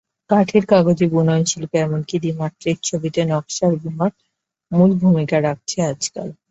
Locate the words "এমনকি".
1.79-2.15